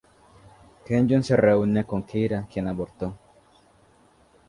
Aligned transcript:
Kenyon 0.85 1.23
se 1.23 1.37
reúne 1.37 1.85
con 1.85 2.01
Kyra, 2.01 2.47
quien 2.51 2.67
abortó. 2.67 3.13